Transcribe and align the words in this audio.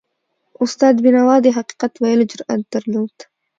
استاد 0.63 0.95
بینوا 1.03 1.35
د 1.41 1.47
حقیقت 1.57 1.93
ویلو 2.01 2.25
جرأت 2.31 2.61
درلود. 2.73 3.15